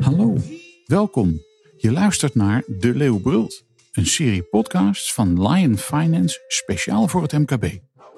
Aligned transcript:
Hallo, 0.00 0.36
welkom. 0.86 1.42
Je 1.76 1.92
luistert 1.92 2.34
naar 2.34 2.62
De 2.66 2.94
Leeuw 2.94 3.20
Brult, 3.20 3.64
een 3.92 4.06
serie 4.06 4.42
podcasts 4.42 5.14
van 5.14 5.48
Lion 5.48 5.78
Finance 5.78 6.44
speciaal 6.48 7.08
voor 7.08 7.22
het 7.22 7.32
MKB. 7.32 7.66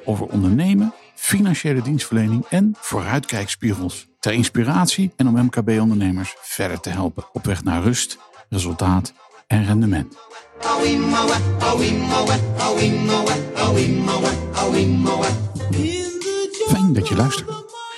Over 0.04 0.26
ondernemen, 0.26 0.94
financiële 1.14 1.82
dienstverlening 1.82 2.44
en 2.48 2.74
vooruitkijkspiegels. 2.78 4.08
Ter 4.20 4.32
inspiratie 4.32 5.12
en 5.16 5.28
om 5.28 5.44
MKB-ondernemers 5.44 6.34
verder 6.38 6.80
te 6.80 6.90
helpen 6.90 7.24
op 7.32 7.44
weg 7.44 7.64
naar 7.64 7.82
rust, 7.82 8.18
resultaat 8.48 9.12
en 9.52 9.64
rendement. 9.64 10.16
Fijn 16.68 16.92
dat 16.92 17.08
je 17.08 17.14
luistert. 17.14 17.50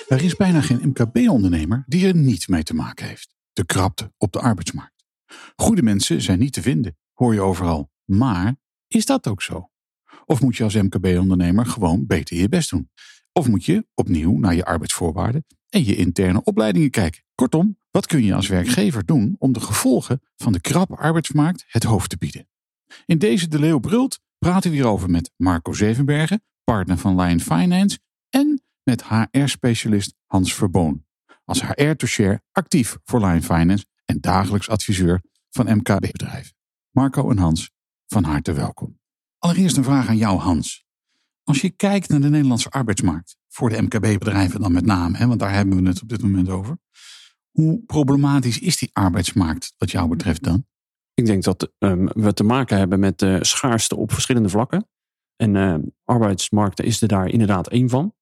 Er 0.09 0.25
is 0.25 0.37
bijna 0.37 0.61
geen 0.61 0.81
MKB-ondernemer 0.83 1.85
die 1.87 2.07
er 2.07 2.17
niet 2.17 2.49
mee 2.49 2.63
te 2.63 2.75
maken 2.75 3.07
heeft. 3.07 3.35
De 3.53 3.67
krapte 3.67 4.13
op 4.19 4.33
de 4.33 4.41
arbeidsmarkt. 4.41 5.05
Goede 5.57 5.83
mensen 5.83 6.23
zijn 6.23 6.39
niet 6.39 6.53
te 6.53 6.63
vinden, 6.63 6.97
hoor 7.13 7.35
je 7.35 7.41
overal. 7.41 7.91
Maar 8.05 8.57
is 8.89 9.07
dat 9.07 9.29
ook 9.29 9.43
zo? 9.43 9.71
Of 10.25 10.41
moet 10.41 10.57
je 10.57 10.65
als 10.65 10.75
MKB-ondernemer 10.75 11.67
gewoon 11.67 12.07
beter 12.07 12.37
je 12.37 12.49
best 12.49 12.71
doen? 12.71 12.91
Of 13.33 13.49
moet 13.49 13.65
je 13.65 13.87
opnieuw 13.95 14.39
naar 14.39 14.55
je 14.55 14.65
arbeidsvoorwaarden 14.65 15.45
en 15.69 15.85
je 15.85 15.97
interne 15.97 16.43
opleidingen 16.43 16.91
kijken? 16.91 17.24
Kortom, 17.35 17.79
wat 17.91 18.07
kun 18.07 18.25
je 18.25 18.35
als 18.35 18.49
werkgever 18.49 19.05
doen 19.05 19.37
om 19.39 19.53
de 19.53 19.61
gevolgen 19.61 20.23
van 20.37 20.53
de 20.53 20.61
krappe 20.61 20.97
arbeidsmarkt 20.97 21.65
het 21.67 21.83
hoofd 21.83 22.11
te 22.11 22.17
bieden? 22.17 22.49
In 23.07 23.19
deze 23.19 23.49
De 23.49 23.59
Leeuw 23.59 23.79
Brult 23.79 24.21
praten 24.39 24.71
we 24.71 24.77
hierover 24.77 25.11
met 25.11 25.31
Marco 25.37 25.73
Zevenbergen, 25.73 26.45
partner 26.65 26.99
van 26.99 27.21
Lion 27.21 27.41
Finance, 27.41 27.99
en 28.31 28.63
met 28.83 29.05
HR-specialist 29.05 30.15
Hans 30.27 30.55
Verboon. 30.55 31.05
Als 31.45 31.63
HR-toucher 31.63 32.41
actief 32.53 32.99
voor 33.05 33.21
Lion 33.21 33.43
Finance 33.43 33.85
en 34.05 34.21
dagelijks 34.21 34.69
adviseur 34.69 35.23
van 35.51 35.77
MKB-bedrijven. 35.77 36.55
Marco 36.91 37.31
en 37.31 37.39
Hans, 37.39 37.71
van 38.07 38.25
harte 38.25 38.53
welkom. 38.53 38.99
Allereerst 39.39 39.77
een 39.77 39.85
vraag 39.85 40.09
aan 40.09 40.17
jou, 40.17 40.39
Hans. 40.39 40.85
Als 41.45 41.61
je 41.61 41.71
kijkt 41.71 42.09
naar 42.09 42.21
de 42.21 42.29
Nederlandse 42.29 42.71
arbeidsmarkt, 42.71 43.37
voor 43.49 43.69
de 43.69 43.83
MKB-bedrijven 43.83 44.61
dan 44.61 44.73
met 44.73 44.87
name, 44.87 45.17
hè, 45.17 45.27
want 45.27 45.41
daar 45.41 45.53
hebben 45.53 45.83
we 45.83 45.89
het 45.89 46.03
op 46.03 46.09
dit 46.09 46.23
moment 46.23 46.49
over. 46.49 46.79
Hoe 47.55 47.83
problematisch 47.87 48.59
is 48.59 48.77
die 48.77 48.91
arbeidsmarkt 48.93 49.75
wat 49.79 49.91
jou 49.91 50.09
betreft 50.09 50.43
dan? 50.43 50.67
Ik 51.15 51.27
denk 51.27 51.43
dat 51.43 51.73
um, 51.79 52.07
we 52.07 52.33
te 52.33 52.45
maken 52.45 52.79
hebben 52.79 53.01
met 53.01 53.19
de 53.19 53.39
schaarste 53.41 53.97
op 53.97 54.13
verschillende 54.13 54.49
vlakken. 54.49 54.89
En 55.37 55.55
uh, 55.55 55.75
is 56.75 57.03
er 57.03 57.09
daar 57.09 57.29
inderdaad 57.29 57.69
één 57.69 57.89
van. 57.89 58.15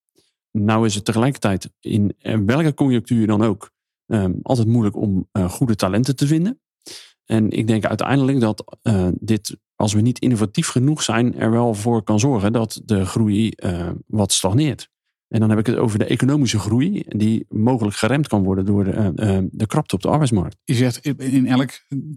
Nou 0.50 0.86
is 0.86 0.94
het 0.94 1.04
tegelijkertijd 1.04 1.70
in 1.80 2.14
welke 2.46 2.74
conjunctuur 2.74 3.26
dan 3.26 3.42
ook 3.42 3.70
um, 4.06 4.38
altijd 4.42 4.66
moeilijk 4.66 4.96
om 4.96 5.28
uh, 5.32 5.50
goede 5.50 5.74
talenten 5.74 6.16
te 6.16 6.26
vinden. 6.26 6.60
En 7.24 7.50
ik 7.50 7.66
denk 7.66 7.84
uiteindelijk 7.84 8.40
dat 8.40 8.78
dit, 9.20 9.56
als 9.74 9.92
we 9.92 10.00
niet 10.00 10.18
innovatief 10.18 10.68
genoeg 10.68 11.02
zijn, 11.02 11.34
er 11.38 11.50
wel 11.50 11.74
voor 11.74 12.02
kan 12.02 12.20
zorgen 12.20 12.52
dat 12.52 12.82
de 12.84 13.06
groei 13.06 13.52
wat 14.06 14.32
stagneert. 14.32 14.91
En 15.32 15.40
dan 15.40 15.50
heb 15.50 15.58
ik 15.58 15.66
het 15.66 15.76
over 15.76 15.98
de 15.98 16.04
economische 16.04 16.58
groei, 16.58 17.02
die 17.08 17.46
mogelijk 17.48 17.96
geremd 17.96 18.28
kan 18.28 18.42
worden 18.42 18.64
door 18.64 18.84
de, 18.84 19.12
uh, 19.16 19.38
de 19.50 19.66
krapte 19.66 19.94
op 19.94 20.02
de 20.02 20.08
arbeidsmarkt. 20.08 20.56
Je 20.64 20.74
zegt, 20.74 21.06
in 21.18 21.46
elk 21.46 21.70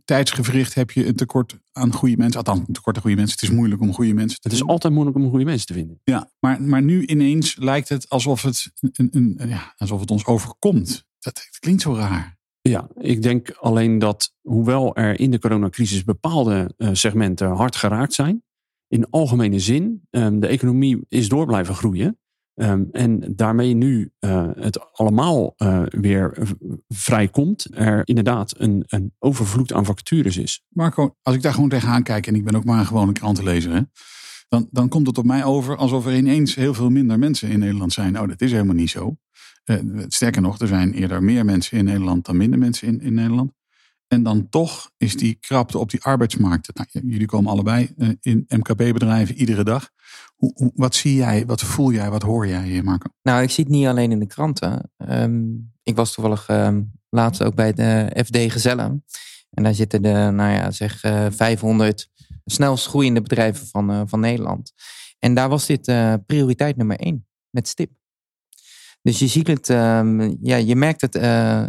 tijdsgevricht 0.05 0.73
heb 0.73 0.91
je 0.91 1.07
een 1.07 1.15
tekort 1.15 1.57
aan 1.71 1.93
goede 1.93 2.17
mensen. 2.17 2.37
Althans, 2.37 2.67
een 2.67 2.73
tekort 2.73 2.95
aan 2.95 3.01
goede 3.01 3.17
mensen. 3.17 3.37
Het 3.39 3.49
is 3.49 3.55
moeilijk 3.55 3.81
om 3.81 3.93
goede 3.93 4.13
mensen 4.13 4.41
te 4.41 4.47
Het 4.47 4.57
is 4.57 4.65
altijd 4.65 4.93
moeilijk 4.93 5.17
om 5.17 5.29
goede 5.29 5.45
mensen 5.45 5.67
te 5.67 5.73
vinden. 5.73 5.99
Ja, 6.03 6.31
maar, 6.39 6.61
maar 6.61 6.81
nu 6.81 7.05
ineens 7.05 7.55
lijkt 7.55 7.89
het 7.89 8.09
alsof 8.09 8.41
het, 8.41 8.71
een, 8.79 9.09
een, 9.11 9.39
ja, 9.47 9.73
alsof 9.77 9.99
het 9.99 10.11
ons 10.11 10.25
overkomt. 10.25 11.05
Dat, 11.19 11.33
dat 11.33 11.59
klinkt 11.59 11.81
zo 11.81 11.93
raar. 11.93 12.37
Ja, 12.61 12.87
ik 12.97 13.21
denk 13.21 13.51
alleen 13.51 13.99
dat, 13.99 14.33
hoewel 14.41 14.95
er 14.95 15.19
in 15.19 15.31
de 15.31 15.39
coronacrisis 15.39 16.03
bepaalde 16.03 16.73
uh, 16.77 16.89
segmenten 16.93 17.47
hard 17.47 17.75
geraakt 17.75 18.13
zijn, 18.13 18.43
in 18.87 19.09
algemene 19.09 19.59
zin, 19.59 20.07
um, 20.11 20.39
de 20.39 20.47
economie 20.47 21.05
is 21.09 21.29
door 21.29 21.45
blijven 21.45 21.75
groeien. 21.75 22.19
Um, 22.55 22.87
en 22.91 23.33
daarmee 23.35 23.73
nu 23.73 24.11
uh, 24.19 24.49
het 24.55 24.93
allemaal 24.93 25.53
uh, 25.57 25.83
weer 25.85 26.37
vrijkomt, 26.87 27.67
er 27.71 28.01
inderdaad 28.07 28.53
een, 28.57 28.83
een 28.87 29.13
overvloed 29.19 29.73
aan 29.73 29.85
vacatures 29.85 30.37
is. 30.37 30.63
Marco, 30.69 31.15
als 31.21 31.35
ik 31.35 31.41
daar 31.41 31.53
gewoon 31.53 31.69
tegenaan 31.69 32.03
kijk, 32.03 32.27
en 32.27 32.35
ik 32.35 32.43
ben 32.43 32.55
ook 32.55 32.63
maar 32.63 32.79
een 32.79 32.85
gewone 32.85 33.11
krantenlezer, 33.11 33.73
hè, 33.73 33.81
dan, 34.47 34.67
dan 34.71 34.89
komt 34.89 35.07
het 35.07 35.17
op 35.17 35.25
mij 35.25 35.43
over 35.43 35.75
alsof 35.75 36.05
er 36.05 36.15
ineens 36.15 36.55
heel 36.55 36.73
veel 36.73 36.89
minder 36.89 37.19
mensen 37.19 37.49
in 37.49 37.59
Nederland 37.59 37.93
zijn. 37.93 38.19
Oh, 38.19 38.27
dat 38.27 38.41
is 38.41 38.51
helemaal 38.51 38.75
niet 38.75 38.89
zo. 38.89 39.15
Uh, 39.65 39.77
sterker 40.07 40.41
nog, 40.41 40.59
er 40.59 40.67
zijn 40.67 40.93
eerder 40.93 41.23
meer 41.23 41.45
mensen 41.45 41.77
in 41.77 41.85
Nederland 41.85 42.25
dan 42.25 42.37
minder 42.37 42.59
mensen 42.59 42.87
in, 42.87 43.01
in 43.01 43.13
Nederland. 43.13 43.51
En 44.07 44.23
dan 44.23 44.49
toch 44.49 44.91
is 44.97 45.17
die 45.17 45.37
krapte 45.39 45.77
op 45.77 45.89
die 45.89 46.03
arbeidsmarkt. 46.03 46.69
Nou, 46.73 47.07
jullie 47.07 47.27
komen 47.27 47.51
allebei 47.51 47.93
in 48.21 48.45
MKB-bedrijven 48.47 49.35
iedere 49.35 49.63
dag. 49.63 49.89
Hoe, 50.35 50.71
wat 50.75 50.95
zie 50.95 51.15
jij, 51.15 51.45
wat 51.45 51.61
voel 51.61 51.91
jij, 51.91 52.09
wat 52.09 52.21
hoor 52.21 52.47
jij, 52.47 52.81
Marco? 52.83 53.09
Nou, 53.21 53.43
ik 53.43 53.49
zie 53.49 53.63
het 53.63 53.73
niet 53.73 53.87
alleen 53.87 54.11
in 54.11 54.19
de 54.19 54.27
kranten. 54.27 54.91
Um, 54.97 55.73
ik 55.83 55.95
was 55.95 56.13
toevallig 56.13 56.49
um, 56.49 56.91
laatst 57.09 57.43
ook 57.43 57.55
bij 57.55 57.73
de 57.73 58.23
FD 58.25 58.51
Gezellen. 58.51 59.03
En 59.49 59.63
daar 59.63 59.73
zitten 59.73 60.01
de, 60.01 60.09
nou 60.09 60.53
ja, 60.53 60.71
zeg 60.71 61.03
uh, 61.03 61.25
500 61.29 62.09
snelst 62.45 62.87
groeiende 62.87 63.21
bedrijven 63.21 63.67
van, 63.67 63.91
uh, 63.91 64.01
van 64.05 64.19
Nederland. 64.19 64.73
En 65.19 65.33
daar 65.33 65.49
was 65.49 65.65
dit 65.65 65.85
prioriteit 66.25 66.77
nummer 66.77 66.99
één, 66.99 67.27
met 67.49 67.67
stip. 67.67 67.91
Dus 69.01 69.19
je 69.19 69.27
ziet 69.27 69.47
het, 69.47 69.69
um, 69.69 70.37
ja, 70.41 70.55
je 70.55 70.75
merkt 70.75 71.01
het 71.01 71.13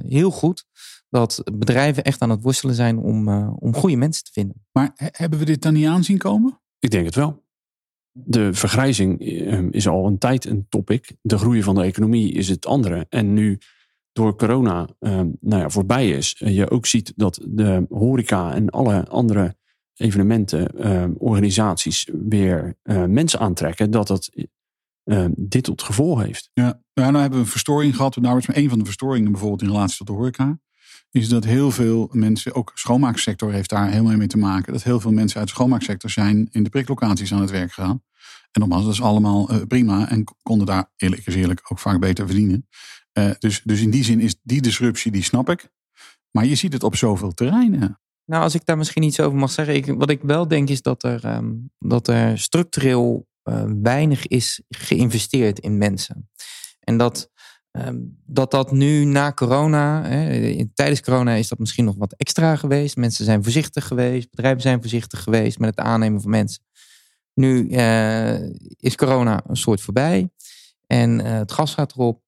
heel 0.08 0.30
goed 0.30 0.66
dat 1.09 1.43
bedrijven 1.53 2.05
echt 2.05 2.21
aan 2.21 2.31
het 2.31 2.43
worstelen 2.43 2.75
zijn 2.75 2.99
om, 2.99 3.28
om 3.49 3.75
goede 3.75 3.97
mensen 3.97 4.25
te 4.25 4.33
vinden. 4.33 4.67
Maar 4.72 4.91
hebben 4.94 5.39
we 5.39 5.44
dit 5.44 5.62
dan 5.62 5.72
niet 5.72 5.87
aanzien 5.87 6.19
komen? 6.19 6.61
Ik 6.78 6.91
denk 6.91 7.05
het 7.05 7.15
wel. 7.15 7.44
De 8.12 8.55
vergrijzing 8.55 9.21
is 9.71 9.89
al 9.89 10.06
een 10.06 10.19
tijd 10.19 10.44
een 10.44 10.67
topic. 10.69 11.17
De 11.22 11.39
groei 11.39 11.62
van 11.62 11.75
de 11.75 11.83
economie 11.83 12.33
is 12.33 12.49
het 12.49 12.67
andere. 12.67 13.06
En 13.09 13.33
nu 13.34 13.59
door 14.12 14.37
corona 14.37 14.89
nou 15.00 15.31
ja, 15.41 15.71
voorbij 15.71 16.11
is, 16.11 16.34
je 16.39 16.71
ook 16.71 16.87
ziet 16.87 17.12
dat 17.17 17.41
de 17.49 17.87
horeca 17.88 18.55
en 18.55 18.71
alle 18.71 19.06
andere 19.09 19.56
evenementen, 19.94 20.75
organisaties 21.19 22.09
weer 22.28 22.77
mensen 23.06 23.41
aantrekken, 23.41 23.91
dat 23.91 24.06
dat 24.06 24.31
dit 25.31 25.65
tot 25.65 25.83
gevolg 25.83 26.23
heeft. 26.23 26.50
Ja, 26.53 26.83
ja 26.93 27.11
nou 27.11 27.19
hebben 27.19 27.38
we 27.38 27.44
een 27.44 27.50
verstoring 27.50 27.97
gehad. 27.97 28.17
Nou, 28.17 28.43
een 28.47 28.69
van 28.69 28.78
de 28.78 28.84
verstoringen 28.84 29.31
bijvoorbeeld 29.31 29.62
in 29.62 29.69
relatie 29.69 29.97
tot 29.97 30.06
de 30.06 30.12
horeca 30.12 30.59
is 31.16 31.28
dat 31.28 31.44
heel 31.44 31.71
veel 31.71 32.09
mensen, 32.12 32.54
ook 32.54 32.72
schoonmaaksector 32.75 33.53
heeft 33.53 33.71
daar 33.71 33.91
helemaal 33.91 34.16
mee 34.16 34.27
te 34.27 34.38
maken, 34.38 34.72
dat 34.72 34.82
heel 34.82 35.00
veel 35.00 35.12
mensen 35.12 35.38
uit 35.38 35.49
de 35.49 35.54
schoonmaaksector 35.54 36.10
zijn 36.10 36.49
in 36.50 36.62
de 36.62 36.71
priklocaties 36.71 37.32
aan 37.32 37.41
het 37.41 37.50
werk 37.50 37.72
gegaan. 37.72 38.03
En 38.50 38.60
nogmaals, 38.60 38.84
dat 38.84 38.93
is 38.93 39.03
allemaal 39.03 39.53
uh, 39.53 39.62
prima 39.69 40.09
en 40.09 40.25
konden 40.43 40.66
daar 40.66 40.91
eerlijk 40.97 41.26
is 41.26 41.34
eerlijk 41.34 41.60
ook 41.69 41.78
vaak 41.78 42.00
beter 42.00 42.26
verdienen. 42.26 42.69
Uh, 43.19 43.31
dus, 43.38 43.62
dus 43.65 43.81
in 43.81 43.91
die 43.91 44.05
zin 44.05 44.21
is 44.21 44.37
die 44.43 44.60
disruptie, 44.60 45.12
die 45.12 45.22
snap 45.22 45.50
ik. 45.50 45.69
Maar 46.31 46.47
je 46.47 46.55
ziet 46.55 46.72
het 46.72 46.82
op 46.82 46.97
zoveel 46.97 47.34
terreinen. 47.34 48.00
Nou, 48.25 48.43
als 48.43 48.55
ik 48.55 48.65
daar 48.65 48.76
misschien 48.76 49.03
iets 49.03 49.21
over 49.21 49.38
mag 49.38 49.50
zeggen. 49.50 49.75
Ik, 49.75 49.87
wat 49.87 50.10
ik 50.10 50.21
wel 50.22 50.49
denk 50.49 50.69
is 50.69 50.82
dat 50.82 51.03
er, 51.03 51.37
um, 51.37 51.71
dat 51.78 52.09
er 52.09 52.38
structureel 52.38 53.28
uh, 53.44 53.65
weinig 53.82 54.26
is 54.26 54.62
geïnvesteerd 54.69 55.59
in 55.59 55.78
mensen. 55.78 56.31
En 56.81 56.97
dat 56.97 57.31
dat 58.26 58.50
dat 58.50 58.72
nu 58.72 59.04
na 59.04 59.32
corona, 59.32 60.03
hè, 60.03 60.64
tijdens 60.75 61.00
corona 61.00 61.34
is 61.34 61.48
dat 61.48 61.59
misschien 61.59 61.84
nog 61.84 61.97
wat 61.97 62.12
extra 62.12 62.56
geweest. 62.56 62.97
Mensen 62.97 63.25
zijn 63.25 63.42
voorzichtig 63.42 63.87
geweest, 63.87 64.31
bedrijven 64.31 64.60
zijn 64.60 64.81
voorzichtig 64.81 65.22
geweest 65.22 65.59
met 65.59 65.69
het 65.69 65.78
aannemen 65.78 66.20
van 66.20 66.31
mensen. 66.31 66.64
Nu 67.34 67.69
uh, 67.69 68.50
is 68.76 68.96
corona 68.96 69.43
een 69.46 69.56
soort 69.56 69.81
voorbij 69.81 70.31
en 70.87 71.20
uh, 71.20 71.32
het 71.32 71.52
gas 71.52 71.75
gaat 71.75 71.93
erop. 71.93 72.23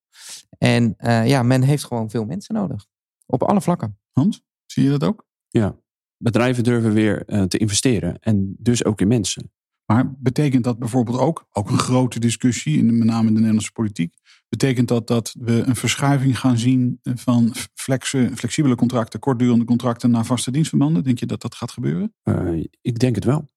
En 0.58 0.94
uh, 0.98 1.26
ja, 1.26 1.42
men 1.42 1.62
heeft 1.62 1.84
gewoon 1.84 2.10
veel 2.10 2.24
mensen 2.24 2.54
nodig. 2.54 2.86
Op 3.26 3.42
alle 3.42 3.60
vlakken. 3.60 3.98
Hans, 4.12 4.42
zie 4.66 4.84
je 4.84 4.90
dat 4.90 5.04
ook? 5.04 5.26
Ja, 5.48 5.76
bedrijven 6.16 6.64
durven 6.64 6.92
weer 6.92 7.24
te 7.48 7.58
investeren 7.58 8.18
en 8.20 8.54
dus 8.58 8.84
ook 8.84 9.00
in 9.00 9.08
mensen. 9.08 9.52
Maar 9.92 10.14
betekent 10.18 10.64
dat 10.64 10.78
bijvoorbeeld 10.78 11.18
ook, 11.18 11.46
ook 11.52 11.70
een 11.70 11.78
grote 11.78 12.20
discussie, 12.20 12.78
in, 12.78 12.98
met 12.98 13.06
name 13.06 13.26
in 13.26 13.32
de 13.32 13.38
Nederlandse 13.38 13.72
politiek, 13.72 14.14
betekent 14.48 14.88
dat 14.88 15.06
dat 15.06 15.34
we 15.38 15.62
een 15.62 15.76
verschuiving 15.76 16.38
gaan 16.38 16.58
zien 16.58 17.00
van 17.02 17.54
flexe, 17.74 18.30
flexibele 18.34 18.74
contracten, 18.74 19.20
kortdurende 19.20 19.64
contracten 19.64 20.10
naar 20.10 20.24
vaste 20.24 20.50
dienstverbanden? 20.50 21.04
Denk 21.04 21.18
je 21.18 21.26
dat 21.26 21.40
dat 21.40 21.54
gaat 21.54 21.70
gebeuren? 21.70 22.14
Uh, 22.24 22.64
ik 22.80 22.98
denk 22.98 23.14
het 23.14 23.24
wel. 23.24 23.48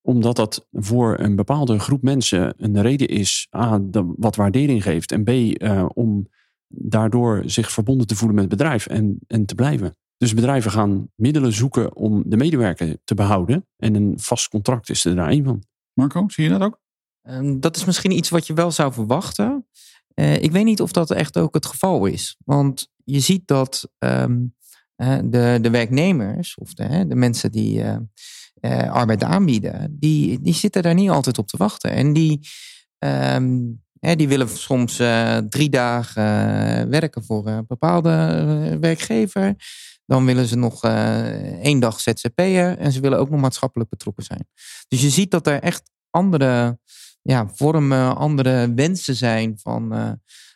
Omdat 0.00 0.36
dat 0.36 0.68
voor 0.72 1.18
een 1.18 1.36
bepaalde 1.36 1.78
groep 1.78 2.02
mensen 2.02 2.54
een 2.56 2.82
reden 2.82 3.08
is, 3.08 3.48
A, 3.56 3.80
wat 4.16 4.36
waardering 4.36 4.82
geeft, 4.82 5.12
en 5.12 5.24
B, 5.24 5.28
uh, 5.28 5.86
om 5.94 6.28
daardoor 6.68 7.42
zich 7.46 7.72
verbonden 7.72 8.06
te 8.06 8.16
voelen 8.16 8.34
met 8.34 8.44
het 8.44 8.58
bedrijf 8.58 8.86
en, 8.86 9.18
en 9.26 9.46
te 9.46 9.54
blijven. 9.54 9.96
Dus 10.16 10.34
bedrijven 10.34 10.70
gaan 10.70 11.08
middelen 11.14 11.52
zoeken 11.52 11.96
om 11.96 12.22
de 12.26 12.36
medewerker 12.36 12.96
te 13.04 13.14
behouden. 13.14 13.66
En 13.76 13.94
een 13.94 14.14
vast 14.16 14.48
contract 14.48 14.90
is 14.90 15.04
er 15.04 15.14
daar 15.14 15.28
één 15.28 15.44
van. 15.44 15.62
Marco, 15.92 16.28
zie 16.28 16.44
je 16.44 16.50
dat 16.50 16.60
ook? 16.60 16.80
Ehm, 17.22 17.60
dat 17.60 17.76
is 17.76 17.84
misschien 17.84 18.10
iets 18.10 18.28
wat 18.28 18.46
je 18.46 18.54
wel 18.54 18.70
zou 18.70 18.92
verwachten. 18.92 19.66
Eh, 20.14 20.42
ik 20.42 20.52
weet 20.52 20.64
niet 20.64 20.80
of 20.80 20.92
dat 20.92 21.10
echt 21.10 21.38
ook 21.38 21.54
het 21.54 21.66
geval 21.66 22.06
is. 22.06 22.36
Want 22.44 22.90
je 23.04 23.20
ziet 23.20 23.46
dat 23.46 23.90
ehm, 23.98 24.44
de, 25.24 25.58
de 25.62 25.70
werknemers 25.70 26.54
of 26.54 26.74
de, 26.74 27.06
de 27.06 27.14
mensen 27.14 27.52
die 27.52 27.82
uh, 28.60 28.90
arbeid 28.90 29.22
aanbieden, 29.22 29.96
die, 29.98 30.40
die 30.40 30.54
zitten 30.54 30.82
daar 30.82 30.94
niet 30.94 31.10
altijd 31.10 31.38
op 31.38 31.48
te 31.48 31.56
wachten. 31.56 31.90
En 31.90 32.12
die, 32.12 32.40
ehm, 32.98 33.58
die 34.00 34.28
willen 34.28 34.48
soms 34.48 34.96
drie 35.48 35.70
dagen 35.70 36.24
werken 36.90 37.24
voor 37.24 37.46
een 37.46 37.66
bepaalde 37.66 38.76
werkgever. 38.80 39.56
Dan 40.06 40.24
willen 40.24 40.46
ze 40.46 40.56
nog 40.56 40.84
één 41.62 41.80
dag 41.80 42.00
ZZP'er 42.00 42.78
en 42.78 42.92
ze 42.92 43.00
willen 43.00 43.18
ook 43.18 43.30
nog 43.30 43.40
maatschappelijk 43.40 43.90
betrokken 43.90 44.24
zijn. 44.24 44.48
Dus 44.88 45.02
je 45.02 45.10
ziet 45.10 45.30
dat 45.30 45.46
er 45.46 45.60
echt 45.62 45.90
andere 46.10 46.78
ja, 47.26 47.48
vormen, 47.54 48.16
andere 48.16 48.74
wensen 48.74 49.14
zijn 49.14 49.58
van, 49.58 49.94
uh, 49.94 50.10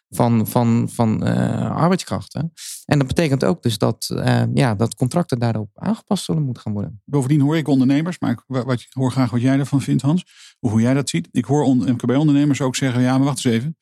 van, 0.08 0.46
van, 0.46 0.88
van 0.92 1.26
uh, 1.26 1.70
arbeidskrachten. 1.70 2.52
En 2.84 2.98
dat 2.98 3.06
betekent 3.06 3.44
ook 3.44 3.62
dus 3.62 3.78
dat, 3.78 4.10
uh, 4.12 4.42
ja, 4.54 4.74
dat 4.74 4.94
contracten 4.94 5.38
daarop 5.38 5.70
aangepast 5.74 6.24
zullen 6.24 6.42
moeten 6.42 6.62
gaan 6.62 6.72
worden. 6.72 7.02
Bovendien 7.04 7.40
hoor 7.40 7.56
ik 7.56 7.68
ondernemers, 7.68 8.18
maar 8.18 8.30
ik 8.30 8.42
wat, 8.46 8.86
hoor 8.90 9.12
graag 9.12 9.30
wat 9.30 9.40
jij 9.40 9.58
ervan 9.58 9.80
vindt, 9.80 10.02
Hans. 10.02 10.24
Of 10.60 10.70
hoe 10.70 10.80
jij 10.80 10.94
dat 10.94 11.08
ziet. 11.08 11.28
Ik 11.30 11.44
hoor 11.44 11.76
MKB-ondernemers 11.76 12.60
ook 12.60 12.76
zeggen: 12.76 13.02
ja, 13.02 13.16
maar 13.16 13.26
wacht 13.26 13.44
eens 13.44 13.54
even. 13.54 13.76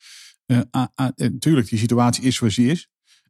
Natuurlijk, 1.15 1.69
die 1.69 1.79
situatie 1.79 2.23
is 2.23 2.35
zoals 2.35 2.55
die 2.55 2.71
is. 2.71 2.89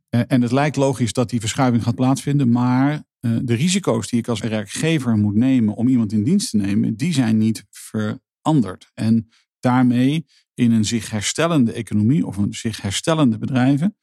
En 0.09 0.41
het 0.41 0.51
lijkt 0.51 0.75
logisch 0.75 1.13
dat 1.13 1.29
die 1.29 1.39
verschuiving 1.39 1.83
gaat 1.83 1.95
plaatsvinden, 1.95 2.51
maar 2.51 3.03
de 3.19 3.53
risico's 3.53 4.07
die 4.07 4.19
ik 4.19 4.27
als 4.27 4.39
werkgever 4.39 5.17
moet 5.17 5.35
nemen 5.35 5.75
om 5.75 5.87
iemand 5.87 6.11
in 6.11 6.23
dienst 6.23 6.49
te 6.49 6.57
nemen, 6.57 6.95
die 6.95 7.13
zijn 7.13 7.37
niet 7.37 7.65
veranderd. 7.69 8.91
En 8.93 9.29
daarmee 9.59 10.25
in 10.53 10.71
een 10.71 10.85
zich 10.85 11.09
herstellende 11.09 11.71
economie 11.71 12.25
of 12.25 12.37
een 12.37 12.53
zich 12.53 12.81
herstellende 12.81 13.37
bedrijven, 13.37 13.97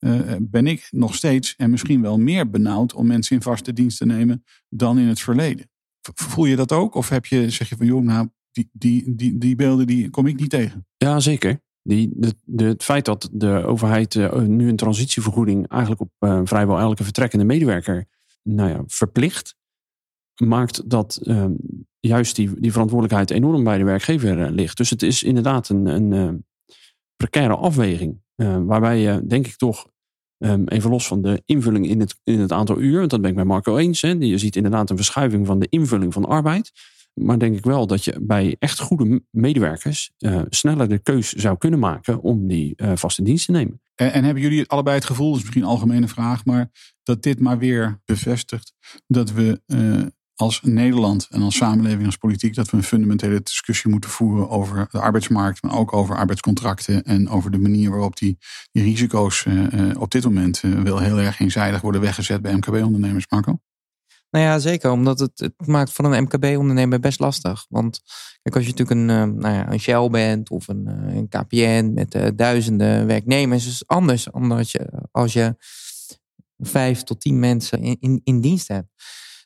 uh, 0.00 0.20
ben 0.40 0.66
ik 0.66 0.88
nog 0.90 1.14
steeds 1.14 1.56
en 1.56 1.70
misschien 1.70 2.02
wel 2.02 2.18
meer 2.18 2.50
benauwd 2.50 2.94
om 2.94 3.06
mensen 3.06 3.36
in 3.36 3.42
vaste 3.42 3.72
dienst 3.72 3.98
te 3.98 4.06
nemen 4.06 4.44
dan 4.68 4.98
in 4.98 5.06
het 5.06 5.20
verleden. 5.20 5.70
Voel 6.14 6.44
je 6.44 6.56
dat 6.56 6.72
ook? 6.72 6.94
Of 6.94 7.08
heb 7.08 7.26
je, 7.26 7.50
zeg 7.50 7.68
je 7.68 7.76
van 7.76 7.86
joh, 7.86 8.02
nou, 8.02 8.28
die, 8.50 8.68
die, 8.72 9.14
die, 9.14 9.38
die 9.38 9.54
beelden 9.54 9.86
die 9.86 10.10
kom 10.10 10.26
ik 10.26 10.40
niet 10.40 10.50
tegen? 10.50 10.86
Ja, 10.96 11.20
zeker. 11.20 11.60
Die, 11.82 12.16
het 12.56 12.84
feit 12.84 13.04
dat 13.04 13.28
de 13.32 13.64
overheid 13.66 14.14
uh, 14.14 14.40
nu 14.40 14.68
een 14.68 14.76
transitievergoeding 14.76 15.68
eigenlijk 15.68 16.00
op 16.00 16.10
uh, 16.20 16.40
vrijwel 16.44 16.78
elke 16.78 17.04
vertrekkende 17.04 17.44
medewerker 17.44 18.06
nou 18.42 18.70
ja, 18.70 18.82
verplicht, 18.86 19.54
maakt 20.44 20.90
dat 20.90 21.20
uh, 21.22 21.44
juist 22.00 22.36
die, 22.36 22.60
die 22.60 22.72
verantwoordelijkheid 22.72 23.30
enorm 23.30 23.64
bij 23.64 23.78
de 23.78 23.84
werkgever 23.84 24.38
uh, 24.38 24.50
ligt. 24.50 24.76
Dus 24.76 24.90
het 24.90 25.02
is 25.02 25.22
inderdaad 25.22 25.68
een, 25.68 25.86
een 25.86 26.44
precaire 27.16 27.56
afweging. 27.56 28.20
waarbij 28.66 28.98
je, 28.98 29.26
denk 29.26 29.46
ik 29.46 29.56
toch, 29.56 29.90
um, 30.44 30.68
even 30.68 30.90
los 30.90 31.06
van 31.06 31.22
de 31.22 31.42
invulling 31.44 31.88
in 31.88 32.00
het, 32.00 32.20
in 32.24 32.40
het 32.40 32.52
aantal 32.52 32.80
uur, 32.80 33.08
dat 33.08 33.20
ben 33.20 33.30
ik 33.30 33.36
met 33.36 33.46
Marco 33.46 33.76
eens. 33.76 34.00
Hè, 34.00 34.08
je 34.08 34.38
ziet 34.38 34.56
inderdaad 34.56 34.90
een 34.90 34.96
verschuiving 34.96 35.46
van 35.46 35.58
de 35.58 35.66
invulling 35.68 36.12
van 36.12 36.24
arbeid. 36.24 36.72
Maar 37.22 37.38
denk 37.38 37.56
ik 37.56 37.64
wel 37.64 37.86
dat 37.86 38.04
je 38.04 38.18
bij 38.20 38.56
echt 38.58 38.80
goede 38.80 39.22
medewerkers 39.30 40.10
sneller 40.48 40.88
de 40.88 40.98
keus 40.98 41.32
zou 41.32 41.58
kunnen 41.58 41.78
maken 41.78 42.20
om 42.20 42.46
die 42.46 42.74
vaste 42.94 43.22
dienst 43.22 43.46
te 43.46 43.52
nemen. 43.52 43.80
En, 43.94 44.12
en, 44.12 44.24
hebben 44.24 44.42
jullie 44.42 44.68
allebei 44.68 44.96
het 44.96 45.04
gevoel, 45.04 45.26
dat 45.28 45.36
is 45.36 45.42
misschien 45.42 45.62
een 45.62 45.68
algemene 45.68 46.08
vraag, 46.08 46.44
maar 46.44 46.70
dat 47.02 47.22
dit 47.22 47.40
maar 47.40 47.58
weer 47.58 48.00
bevestigt 48.04 48.72
dat 49.06 49.32
we 49.32 49.62
als 50.34 50.60
Nederland 50.62 51.26
en 51.30 51.42
als 51.42 51.56
samenleving, 51.56 52.06
als 52.06 52.16
politiek, 52.16 52.54
dat 52.54 52.70
we 52.70 52.76
een 52.76 52.82
fundamentele 52.82 53.40
discussie 53.42 53.90
moeten 53.90 54.10
voeren 54.10 54.48
over 54.48 54.88
de 54.90 55.00
arbeidsmarkt, 55.00 55.62
maar 55.62 55.78
ook 55.78 55.92
over 55.92 56.16
arbeidscontracten 56.16 57.02
en 57.02 57.28
over 57.28 57.50
de 57.50 57.58
manier 57.58 57.90
waarop 57.90 58.16
die, 58.16 58.38
die 58.72 58.82
risico's 58.82 59.46
op 59.98 60.10
dit 60.10 60.24
moment 60.24 60.60
wel 60.60 60.98
heel 60.98 61.18
erg 61.18 61.40
eenzijdig 61.40 61.80
worden 61.80 62.00
weggezet 62.00 62.42
bij 62.42 62.54
MKB-ondernemers, 62.54 63.26
Marco? 63.28 63.58
Nou 64.30 64.44
ja, 64.44 64.58
zeker. 64.58 64.90
Omdat 64.90 65.18
het, 65.18 65.38
het 65.38 65.66
maakt 65.66 65.92
van 65.92 66.04
een 66.04 66.22
MKB-ondernemer 66.22 67.00
best 67.00 67.20
lastig. 67.20 67.66
Want 67.68 68.00
kijk, 68.42 68.56
als 68.56 68.64
je 68.64 68.70
natuurlijk 68.70 69.00
een, 69.00 69.36
nou 69.36 69.54
ja, 69.54 69.72
een 69.72 69.80
Shell 69.80 70.08
bent 70.08 70.50
of 70.50 70.68
een, 70.68 70.86
een 70.86 71.28
KPN 71.28 71.90
met 71.94 72.32
duizenden 72.36 73.06
werknemers, 73.06 73.66
is 73.66 73.86
anders 73.86 74.32
als 74.32 74.72
je, 74.72 75.08
als 75.10 75.32
je 75.32 75.56
vijf 76.58 77.02
tot 77.02 77.20
tien 77.20 77.38
mensen 77.38 77.82
in, 77.82 77.96
in, 78.00 78.20
in 78.24 78.40
dienst 78.40 78.68
hebt. 78.68 78.88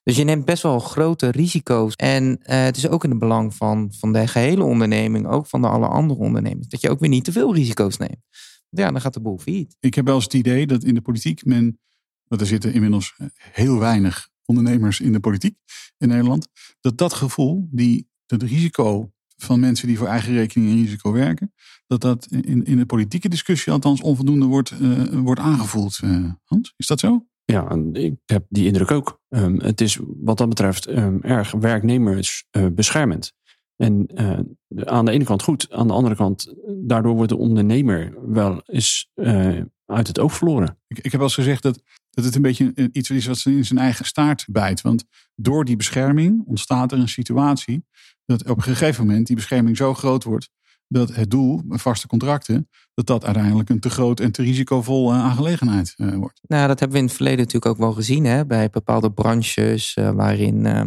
Dus 0.02 0.16
je 0.16 0.24
neemt 0.24 0.44
best 0.44 0.62
wel 0.62 0.78
grote 0.78 1.30
risico's. 1.30 1.94
En 1.94 2.38
het 2.42 2.76
is 2.76 2.88
ook 2.88 3.04
in 3.04 3.10
het 3.10 3.18
belang 3.18 3.54
van, 3.54 3.92
van 3.98 4.12
de 4.12 4.26
gehele 4.26 4.64
onderneming, 4.64 5.26
ook 5.26 5.46
van 5.46 5.62
de 5.62 5.68
alle 5.68 5.86
andere 5.86 6.20
ondernemers, 6.20 6.68
dat 6.68 6.80
je 6.80 6.90
ook 6.90 7.00
weer 7.00 7.08
niet 7.08 7.24
te 7.24 7.32
veel 7.32 7.54
risico's 7.54 7.96
neemt. 7.96 8.22
Ja, 8.68 8.90
dan 8.90 9.00
gaat 9.00 9.14
de 9.14 9.20
boel 9.20 9.38
failliet. 9.38 9.76
Ik 9.80 9.94
heb 9.94 10.04
wel 10.06 10.14
eens 10.14 10.24
het 10.24 10.34
idee 10.34 10.66
dat 10.66 10.84
in 10.84 10.94
de 10.94 11.00
politiek 11.00 11.44
men, 11.44 11.80
want 12.24 12.40
er 12.40 12.46
zitten 12.46 12.72
inmiddels 12.72 13.16
heel 13.52 13.78
weinig 13.78 14.28
ondernemers 14.44 15.00
in 15.00 15.12
de 15.12 15.20
politiek 15.20 15.56
in 15.98 16.08
Nederland, 16.08 16.48
dat 16.80 16.98
dat 16.98 17.12
gevoel, 17.12 17.68
die, 17.70 18.08
dat 18.26 18.42
risico 18.42 19.12
van 19.36 19.60
mensen 19.60 19.88
die 19.88 19.98
voor 19.98 20.06
eigen 20.06 20.32
rekening 20.32 20.70
en 20.70 20.76
risico 20.76 21.12
werken, 21.12 21.52
dat 21.86 22.00
dat 22.00 22.26
in, 22.30 22.64
in 22.64 22.76
de 22.76 22.86
politieke 22.86 23.28
discussie 23.28 23.72
althans 23.72 24.00
onvoldoende 24.00 24.46
wordt, 24.46 24.72
uh, 24.80 25.02
wordt 25.04 25.40
aangevoeld. 25.40 26.00
Uh, 26.04 26.32
Hans, 26.44 26.74
is 26.76 26.86
dat 26.86 27.00
zo? 27.00 27.26
Ja, 27.44 27.78
ik 27.92 28.14
heb 28.24 28.46
die 28.48 28.66
indruk 28.66 28.90
ook. 28.90 29.20
Um, 29.28 29.60
het 29.60 29.80
is 29.80 29.98
wat 30.02 30.38
dat 30.38 30.48
betreft 30.48 30.88
um, 30.88 31.22
erg 31.22 31.50
werknemersbeschermend. 31.50 33.32
Uh, 33.36 33.86
en 33.86 34.06
uh, 34.14 34.38
aan 34.84 35.04
de 35.04 35.10
ene 35.10 35.24
kant 35.24 35.42
goed, 35.42 35.72
aan 35.72 35.86
de 35.86 35.92
andere 35.92 36.16
kant, 36.16 36.54
daardoor 36.66 37.14
wordt 37.14 37.30
de 37.30 37.36
ondernemer 37.36 38.30
wel 38.32 38.62
eens 38.64 39.10
uh, 39.14 39.60
uit 39.86 40.06
het 40.06 40.18
oog 40.18 40.34
verloren. 40.34 40.78
Ik, 40.86 40.98
ik 40.98 41.12
heb 41.12 41.20
al 41.20 41.26
eens 41.26 41.34
gezegd 41.34 41.62
dat, 41.62 41.82
dat 42.14 42.24
het 42.24 42.34
een 42.34 42.42
beetje 42.42 42.90
iets 42.92 43.10
is 43.10 43.26
wat 43.26 43.42
in 43.44 43.64
zijn 43.64 43.78
eigen 43.78 44.04
staart 44.04 44.44
bijt. 44.48 44.80
Want 44.80 45.04
door 45.34 45.64
die 45.64 45.76
bescherming 45.76 46.42
ontstaat 46.46 46.92
er 46.92 46.98
een 46.98 47.08
situatie 47.08 47.84
dat 48.26 48.48
op 48.50 48.56
een 48.56 48.62
gegeven 48.62 49.06
moment 49.06 49.26
die 49.26 49.36
bescherming 49.36 49.76
zo 49.76 49.94
groot 49.94 50.24
wordt 50.24 50.50
dat 50.88 51.14
het 51.14 51.30
doel, 51.30 51.62
vaste 51.68 52.06
contracten, 52.06 52.68
dat 52.94 53.06
dat 53.06 53.24
uiteindelijk 53.24 53.70
een 53.70 53.80
te 53.80 53.90
groot 53.90 54.20
en 54.20 54.32
te 54.32 54.42
risicovolle 54.42 55.12
aangelegenheid 55.12 55.94
uh, 55.96 56.14
wordt. 56.14 56.40
Nou, 56.46 56.66
dat 56.68 56.78
hebben 56.78 56.96
we 56.96 57.02
in 57.02 57.08
het 57.08 57.16
verleden 57.16 57.38
natuurlijk 57.38 57.66
ook 57.66 57.78
wel 57.78 57.92
gezien 57.92 58.24
hè, 58.24 58.46
bij 58.46 58.70
bepaalde 58.70 59.12
branches 59.12 59.96
uh, 59.96 60.10
waarin 60.10 60.64
uh, 60.64 60.82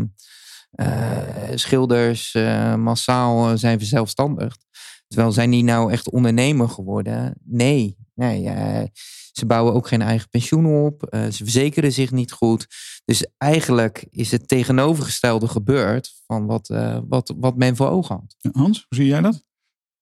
schilders 1.55 2.33
massaal 2.77 3.57
zijn 3.57 3.77
verzelfstandigd. 3.77 4.65
Terwijl 5.07 5.31
zijn 5.31 5.49
die 5.49 5.63
nou 5.63 5.91
echt 5.91 6.09
ondernemer 6.09 6.69
geworden? 6.69 7.33
Nee, 7.43 7.97
nee 8.13 8.91
ze 9.31 9.45
bouwen 9.45 9.73
ook 9.73 9.87
geen 9.87 10.01
eigen 10.01 10.29
pensioen 10.29 10.85
op. 10.85 11.07
ze 11.11 11.43
verzekeren 11.43 11.91
zich 11.91 12.11
niet 12.11 12.31
goed. 12.31 12.67
Dus 13.05 13.27
eigenlijk 13.37 14.07
is 14.09 14.31
het 14.31 14.47
tegenovergestelde 14.47 15.47
gebeurd 15.47 16.13
van 16.25 16.45
wat, 16.45 16.67
wat, 17.07 17.33
wat 17.37 17.57
men 17.57 17.75
voor 17.75 17.89
ogen 17.89 18.15
had. 18.15 18.53
Hans, 18.55 18.85
hoe 18.87 18.97
zie 18.97 19.07
jij 19.07 19.21
dat? 19.21 19.47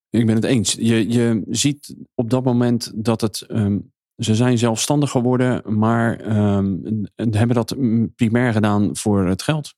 Ik 0.09 0.25
ben 0.25 0.35
het 0.35 0.43
eens. 0.43 0.73
Je, 0.73 1.09
je 1.09 1.43
ziet 1.49 1.95
op 2.13 2.29
dat 2.29 2.43
moment 2.43 2.91
dat 2.95 3.21
het. 3.21 3.45
Um, 3.49 3.93
ze 4.15 4.35
zijn 4.35 4.57
zelfstandig 4.57 5.11
geworden, 5.11 5.77
maar 5.77 6.37
um, 6.37 7.05
hebben 7.15 7.55
dat 7.55 7.75
primair 8.15 8.53
gedaan 8.53 8.95
voor 8.95 9.27
het 9.27 9.41
geld. 9.41 9.73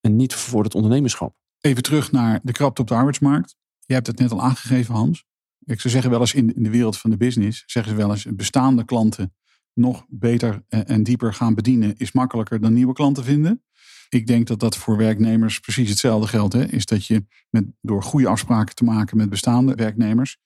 En 0.00 0.16
niet 0.16 0.34
voor 0.34 0.64
het 0.64 0.74
ondernemerschap. 0.74 1.34
Even 1.60 1.82
terug 1.82 2.12
naar 2.12 2.40
de 2.42 2.52
krapte 2.52 2.80
op 2.80 2.88
de 2.88 2.94
arbeidsmarkt. 2.94 3.56
Je 3.92 3.98
hebt 3.98 4.10
het 4.10 4.18
net 4.18 4.32
al 4.32 4.42
aangegeven, 4.42 4.94
Hans. 4.94 5.24
Ik 5.64 5.80
zou 5.80 5.92
zeggen 5.92 6.10
wel 6.10 6.20
eens 6.20 6.34
in, 6.34 6.54
in 6.54 6.62
de 6.62 6.70
wereld 6.70 6.98
van 6.98 7.10
de 7.10 7.16
business, 7.16 7.62
zeggen 7.66 7.92
ze 7.92 7.98
wel 7.98 8.10
eens, 8.10 8.26
bestaande 8.30 8.84
klanten 8.84 9.34
nog 9.74 10.04
beter 10.08 10.64
en 10.68 11.02
dieper 11.02 11.34
gaan 11.34 11.54
bedienen 11.54 11.96
is 11.96 12.12
makkelijker 12.12 12.60
dan 12.60 12.72
nieuwe 12.72 12.92
klanten 12.92 13.24
vinden. 13.24 13.62
Ik 14.08 14.26
denk 14.26 14.46
dat 14.46 14.60
dat 14.60 14.76
voor 14.76 14.96
werknemers 14.96 15.60
precies 15.60 15.88
hetzelfde 15.88 16.28
geldt. 16.28 16.52
Hè? 16.52 16.64
Is 16.64 16.86
dat 16.86 17.06
je 17.06 17.24
met, 17.50 17.64
door 17.80 18.02
goede 18.02 18.28
afspraken 18.28 18.74
te 18.74 18.84
maken 18.84 19.16
met 19.16 19.30
bestaande 19.30 19.74
werknemers, 19.74 20.36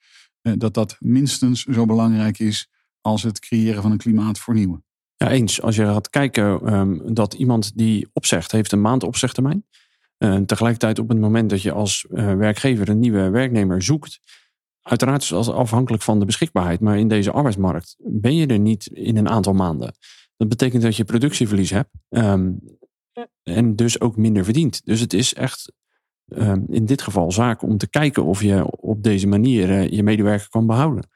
eh, 0.43 0.53
dat 0.57 0.75
dat 0.75 0.97
minstens 0.99 1.65
zo 1.65 1.87
belangrijk 1.87 2.39
is 2.39 2.71
als 3.01 3.23
het 3.23 3.39
creëren 3.39 3.83
van 3.83 3.91
een 3.91 3.99
klimaat 3.99 4.39
voor 4.39 4.55
nieuwe. 4.55 4.83
Ja, 5.17 5.31
eens. 5.31 5.63
Als 5.63 5.77
je 5.77 5.85
gaat 5.85 6.11
kijken 6.11 6.75
um, 6.75 7.15
dat 7.15 7.35
iemand 7.35 7.77
die 7.77 8.09
opzegt, 8.13 8.53
heeft 8.53 8.73
een 8.73 8.81
maand 8.81 9.03
opzegtermijn. 9.03 9.65
Uh, 10.19 10.37
tegelijkertijd 10.37 10.99
op 10.99 11.09
het 11.09 11.19
moment 11.19 11.51
dat 11.51 11.63
je 11.63 11.73
als 11.73 12.07
uh, 12.11 12.35
werkgever 12.35 12.89
een 12.89 12.99
nieuwe 12.99 13.31
werknemer 13.31 13.83
zoekt, 13.83 14.21
uiteraard 14.83 15.23
is 15.23 15.29
dat 15.29 15.49
afhankelijk 15.49 16.03
van 16.03 16.19
de 16.19 16.25
beschikbaarheid, 16.25 16.81
maar 16.81 16.99
in 16.99 17.09
deze 17.09 17.33
arbeidsmarkt 17.33 17.97
ben 17.99 18.37
je 18.37 18.47
er 18.47 18.59
niet 18.59 18.87
in 18.87 19.17
een 19.17 19.29
aantal 19.29 19.53
maanden. 19.53 19.95
Dat 20.37 20.49
betekent 20.49 20.83
dat 20.83 20.97
je 20.97 21.05
productieverlies 21.05 21.71
hebt. 21.71 21.91
Um, 22.09 22.61
en 23.43 23.77
dus 23.77 24.01
ook 24.01 24.17
minder 24.17 24.45
verdient. 24.45 24.85
Dus 24.85 25.01
het 25.01 25.13
is 25.13 25.35
echt 25.35 25.73
uh, 26.27 26.55
in 26.69 26.85
dit 26.85 27.03
geval 27.03 27.33
zaak 27.33 27.63
om 27.63 27.79
te 27.79 27.89
kijken 27.89 28.25
of 28.25 28.43
je 28.43 28.71
op 28.71 29.03
deze 29.03 29.27
manier 29.27 29.71
uh, 29.71 29.91
je 29.91 30.03
medewerker 30.03 30.49
kan 30.49 30.67
behouden. 30.67 31.11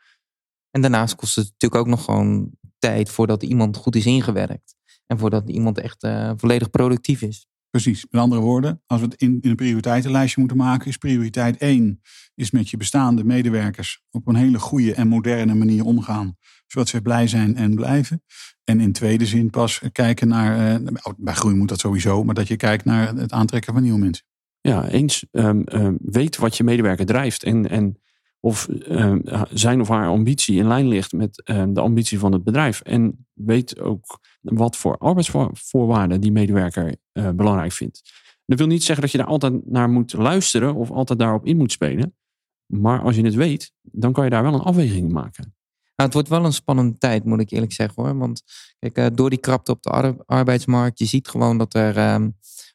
En 0.70 0.80
daarnaast 0.80 1.14
kost 1.14 1.36
het 1.36 1.44
natuurlijk 1.44 1.80
ook 1.80 1.88
nog 1.88 2.04
gewoon 2.04 2.50
tijd 2.78 3.10
voordat 3.10 3.42
iemand 3.42 3.76
goed 3.76 3.96
is 3.96 4.06
ingewerkt. 4.06 4.76
En 5.06 5.18
voordat 5.18 5.48
iemand 5.48 5.78
echt 5.78 6.08
volledig 6.36 6.70
productief 6.70 7.22
is. 7.22 7.46
Precies. 7.70 8.06
Met 8.10 8.20
andere 8.20 8.40
woorden, 8.40 8.82
als 8.86 9.00
we 9.00 9.06
het 9.06 9.20
in, 9.20 9.38
in 9.40 9.50
een 9.50 9.56
prioriteitenlijstje 9.56 10.40
moeten 10.40 10.58
maken, 10.58 10.88
is 10.88 10.96
prioriteit 10.96 11.56
1 11.56 12.00
is 12.34 12.50
met 12.50 12.70
je 12.70 12.76
bestaande 12.76 13.24
medewerkers 13.24 14.02
op 14.10 14.28
een 14.28 14.34
hele 14.34 14.58
goede 14.58 14.94
en 14.94 15.08
moderne 15.08 15.54
manier 15.54 15.84
omgaan, 15.84 16.36
zodat 16.66 16.88
ze 16.88 17.02
blij 17.02 17.26
zijn 17.26 17.56
en 17.56 17.74
blijven. 17.74 18.22
En 18.64 18.80
in 18.80 18.92
tweede 18.92 19.26
zin 19.26 19.50
pas 19.50 19.80
kijken 19.92 20.28
naar, 20.28 20.82
uh, 20.82 20.88
bij 21.16 21.34
groei 21.34 21.54
moet 21.54 21.68
dat 21.68 21.80
sowieso, 21.80 22.24
maar 22.24 22.34
dat 22.34 22.48
je 22.48 22.56
kijkt 22.56 22.84
naar 22.84 23.14
het 23.14 23.32
aantrekken 23.32 23.72
van 23.72 23.82
nieuwe 23.82 23.98
mensen. 23.98 24.24
Ja, 24.60 24.88
eens 24.88 25.26
um, 25.30 25.64
weet 26.02 26.36
wat 26.36 26.56
je 26.56 26.64
medewerker 26.64 27.06
drijft 27.06 27.42
en, 27.42 27.68
en 27.70 28.00
of 28.40 28.68
um, 28.88 29.22
zijn 29.50 29.80
of 29.80 29.88
haar 29.88 30.08
ambitie 30.08 30.58
in 30.58 30.66
lijn 30.66 30.88
ligt 30.88 31.12
met 31.12 31.42
de 31.68 31.80
ambitie 31.80 32.18
van 32.18 32.32
het 32.32 32.44
bedrijf. 32.44 32.80
En 32.80 33.26
weet 33.32 33.80
ook 33.80 34.20
wat 34.40 34.76
voor 34.76 34.98
arbeidsvoorwaarden 34.98 36.20
die 36.20 36.32
medewerker 36.32 36.96
uh, 37.12 37.30
belangrijk 37.30 37.72
vindt. 37.72 38.02
Dat 38.46 38.58
wil 38.58 38.66
niet 38.66 38.84
zeggen 38.84 39.02
dat 39.02 39.12
je 39.12 39.18
daar 39.18 39.26
altijd 39.26 39.66
naar 39.66 39.90
moet 39.90 40.12
luisteren 40.12 40.74
of 40.74 40.90
altijd 40.90 41.18
daarop 41.18 41.46
in 41.46 41.56
moet 41.56 41.72
spelen. 41.72 42.14
Maar 42.66 43.02
als 43.02 43.16
je 43.16 43.24
het 43.24 43.34
weet, 43.34 43.72
dan 43.82 44.12
kan 44.12 44.24
je 44.24 44.30
daar 44.30 44.42
wel 44.42 44.54
een 44.54 44.60
afweging 44.60 45.12
maken. 45.12 45.54
Nou, 45.96 46.12
het 46.12 46.14
wordt 46.14 46.28
wel 46.28 46.44
een 46.44 46.52
spannende 46.52 46.98
tijd, 46.98 47.24
moet 47.24 47.40
ik 47.40 47.50
eerlijk 47.50 47.72
zeggen 47.72 48.02
hoor. 48.02 48.18
Want 48.18 48.42
kijk, 48.78 48.98
uh, 48.98 49.06
door 49.14 49.30
die 49.30 49.38
krapte 49.38 49.72
op 49.72 49.82
de 49.82 50.16
arbeidsmarkt, 50.26 50.98
je 50.98 51.04
ziet 51.04 51.28
gewoon 51.28 51.58
dat 51.58 51.74
er 51.74 51.96
uh, 51.96 52.26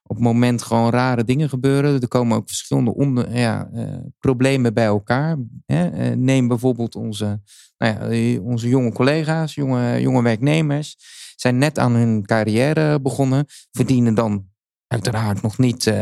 op 0.08 0.16
het 0.16 0.26
moment 0.26 0.62
gewoon 0.62 0.90
rare 0.90 1.24
dingen 1.24 1.50
gebeuren. 1.50 2.02
Er 2.02 2.08
komen 2.08 2.38
ook 2.38 2.48
verschillende 2.48 2.94
onder, 2.94 3.38
ja, 3.38 3.70
uh, 3.74 3.96
problemen 4.20 4.74
bij 4.74 4.86
elkaar. 4.86 5.38
Hè? 5.66 6.16
neem 6.16 6.48
bijvoorbeeld 6.48 6.96
onze, 6.96 7.42
nou 7.78 8.16
ja, 8.16 8.40
onze 8.42 8.70
jonge 8.70 8.92
collega's, 8.92 9.54
jonge, 9.54 10.02
jonge 10.02 10.22
werknemers 10.22 10.96
zijn 11.36 11.58
net 11.58 11.80
aan 11.80 11.94
hun 11.94 12.26
carrière 12.26 13.02
begonnen, 13.02 13.46
verdienen 13.72 14.14
dan 14.14 14.48
uiteraard 14.88 15.42
nog 15.42 15.58
niet 15.58 15.94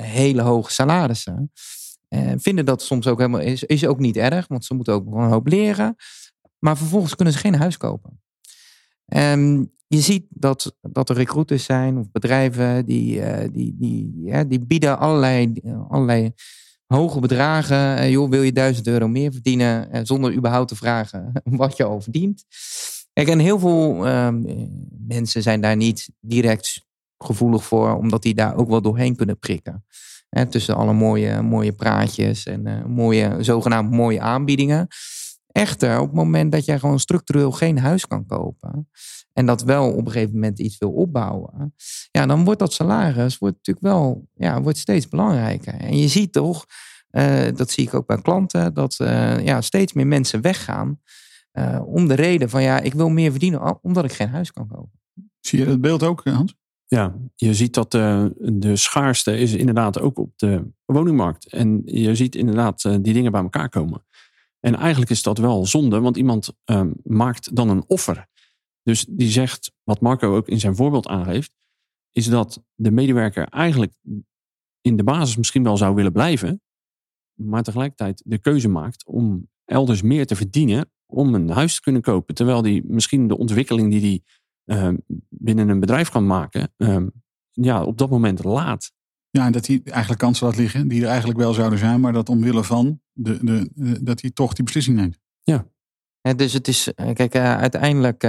hele 0.00 0.42
hoge 0.42 0.72
salarissen. 0.72 1.52
Vinden 2.36 2.64
dat 2.64 2.82
soms 2.82 3.06
ook 3.06 3.18
helemaal 3.18 3.40
is, 3.40 3.64
is 3.64 3.86
ook 3.86 3.98
niet 3.98 4.16
erg, 4.16 4.48
want 4.48 4.64
ze 4.64 4.74
moeten 4.74 4.94
ook 4.94 5.06
een 5.06 5.30
hoop 5.30 5.46
leren. 5.46 5.96
Maar 6.58 6.76
vervolgens 6.76 7.14
kunnen 7.14 7.34
ze 7.34 7.40
geen 7.40 7.54
huis 7.54 7.76
kopen. 7.76 8.22
Um, 9.16 9.76
je 9.88 10.00
ziet 10.00 10.26
dat, 10.28 10.76
dat 10.80 11.08
er 11.08 11.16
recruiters 11.16 11.64
zijn 11.64 11.98
of 11.98 12.10
bedrijven 12.10 12.86
die, 12.86 13.22
die, 13.50 13.76
die, 13.78 14.20
ja, 14.24 14.44
die 14.44 14.60
bieden 14.60 14.98
allerlei, 14.98 15.52
allerlei 15.88 16.32
hoge 16.86 17.20
bedragen. 17.20 18.10
joh, 18.10 18.30
wil 18.30 18.42
je 18.42 18.52
duizend 18.52 18.86
euro 18.86 19.08
meer 19.08 19.32
verdienen 19.32 20.06
zonder 20.06 20.34
überhaupt 20.34 20.68
te 20.68 20.76
vragen 20.76 21.32
wat 21.44 21.76
je 21.76 21.84
al 21.84 22.00
verdient. 22.00 22.44
En 23.12 23.38
heel 23.38 23.58
veel 23.58 24.06
ehm, 24.06 24.42
mensen 25.06 25.42
zijn 25.42 25.60
daar 25.60 25.76
niet 25.76 26.10
direct 26.20 26.86
gevoelig 27.18 27.64
voor, 27.64 27.96
omdat 27.96 28.22
die 28.22 28.34
daar 28.34 28.56
ook 28.56 28.68
wel 28.68 28.82
doorheen 28.82 29.16
kunnen 29.16 29.38
prikken. 29.38 29.84
tussen 30.48 30.76
alle 30.76 30.92
mooie, 30.92 31.42
mooie 31.42 31.72
praatjes 31.72 32.46
en 32.46 32.90
mooie, 32.90 33.36
zogenaamd 33.40 33.90
mooie 33.90 34.20
aanbiedingen. 34.20 34.86
Echter, 35.52 36.00
op 36.00 36.06
het 36.06 36.16
moment 36.16 36.52
dat 36.52 36.64
jij 36.64 36.78
gewoon 36.78 37.00
structureel 37.00 37.52
geen 37.52 37.78
huis 37.78 38.06
kan 38.06 38.26
kopen. 38.26 38.88
En 39.38 39.46
dat 39.46 39.62
wel 39.62 39.92
op 39.92 40.06
een 40.06 40.12
gegeven 40.12 40.34
moment 40.34 40.58
iets 40.58 40.78
wil 40.78 40.90
opbouwen. 40.90 41.74
Ja, 42.10 42.26
dan 42.26 42.44
wordt 42.44 42.60
dat 42.60 42.72
salaris 42.72 43.38
wordt 43.38 43.56
natuurlijk 43.56 43.86
wel 43.86 44.28
ja, 44.34 44.62
wordt 44.62 44.78
steeds 44.78 45.08
belangrijker. 45.08 45.74
En 45.74 45.98
je 45.98 46.08
ziet 46.08 46.32
toch, 46.32 46.66
uh, 47.10 47.46
dat 47.54 47.70
zie 47.70 47.86
ik 47.86 47.94
ook 47.94 48.06
bij 48.06 48.20
klanten, 48.20 48.74
dat 48.74 48.98
uh, 49.02 49.44
ja, 49.44 49.60
steeds 49.60 49.92
meer 49.92 50.06
mensen 50.06 50.40
weggaan. 50.40 51.00
Uh, 51.52 51.82
om 51.84 52.08
de 52.08 52.14
reden 52.14 52.50
van 52.50 52.62
ja, 52.62 52.80
ik 52.80 52.94
wil 52.94 53.08
meer 53.08 53.30
verdienen 53.30 53.82
omdat 53.82 54.04
ik 54.04 54.12
geen 54.12 54.28
huis 54.28 54.52
kan 54.52 54.68
kopen. 54.68 55.00
Zie 55.40 55.58
je 55.58 55.64
dat 55.64 55.80
beeld 55.80 56.02
ook, 56.02 56.24
Hans? 56.24 56.54
Ja, 56.86 57.14
je 57.34 57.54
ziet 57.54 57.74
dat 57.74 57.90
de, 57.90 58.34
de 58.52 58.76
schaarste 58.76 59.38
is 59.38 59.52
inderdaad 59.52 60.00
ook 60.00 60.18
op 60.18 60.32
de 60.36 60.70
woningmarkt. 60.84 61.46
En 61.46 61.82
je 61.84 62.14
ziet 62.14 62.34
inderdaad 62.34 62.84
uh, 62.84 62.96
die 63.00 63.12
dingen 63.12 63.32
bij 63.32 63.42
elkaar 63.42 63.68
komen. 63.68 64.06
En 64.60 64.74
eigenlijk 64.74 65.10
is 65.10 65.22
dat 65.22 65.38
wel 65.38 65.66
zonde, 65.66 66.00
want 66.00 66.16
iemand 66.16 66.52
uh, 66.66 66.82
maakt 67.02 67.56
dan 67.56 67.68
een 67.68 67.84
offer. 67.86 68.26
Dus 68.88 69.06
die 69.08 69.30
zegt, 69.30 69.72
wat 69.84 70.00
Marco 70.00 70.36
ook 70.36 70.48
in 70.48 70.60
zijn 70.60 70.76
voorbeeld 70.76 71.06
aangeeft, 71.06 71.52
is 72.12 72.26
dat 72.26 72.62
de 72.74 72.90
medewerker 72.90 73.48
eigenlijk 73.48 73.94
in 74.80 74.96
de 74.96 75.04
basis 75.04 75.36
misschien 75.36 75.62
wel 75.62 75.76
zou 75.76 75.94
willen 75.94 76.12
blijven, 76.12 76.62
maar 77.34 77.62
tegelijkertijd 77.62 78.22
de 78.24 78.38
keuze 78.38 78.68
maakt 78.68 79.06
om 79.06 79.48
elders 79.64 80.02
meer 80.02 80.26
te 80.26 80.36
verdienen 80.36 80.90
om 81.06 81.34
een 81.34 81.50
huis 81.50 81.74
te 81.74 81.80
kunnen 81.80 82.02
kopen. 82.02 82.34
Terwijl 82.34 82.62
die 82.62 82.84
misschien 82.86 83.28
de 83.28 83.38
ontwikkeling 83.38 83.90
die 83.90 84.00
die 84.00 84.24
uh, 84.64 84.92
binnen 85.28 85.68
een 85.68 85.80
bedrijf 85.80 86.08
kan 86.08 86.26
maken, 86.26 86.72
uh, 86.76 87.06
ja, 87.50 87.84
op 87.84 87.98
dat 87.98 88.10
moment 88.10 88.44
laat. 88.44 88.92
Ja, 89.30 89.46
en 89.46 89.52
dat 89.52 89.66
hij 89.66 89.80
eigenlijk 89.84 90.20
kansen 90.20 90.46
laat 90.46 90.56
liggen 90.56 90.88
die 90.88 91.02
er 91.02 91.08
eigenlijk 91.08 91.38
wel 91.38 91.54
zouden 91.54 91.78
zijn, 91.78 92.00
maar 92.00 92.12
dat 92.12 92.28
omwille 92.28 92.64
van 92.64 93.00
de, 93.12 93.44
de, 93.44 93.70
de 93.74 94.02
dat 94.02 94.20
hij 94.20 94.30
toch 94.30 94.52
die 94.52 94.64
beslissing 94.64 94.96
neemt. 94.96 95.18
Ja. 95.42 95.68
ja 96.20 96.34
dus 96.34 96.52
het 96.52 96.68
is, 96.68 96.94
eh, 96.94 97.14
kijk, 97.14 97.34
uh, 97.34 97.56
uiteindelijk 97.56 98.22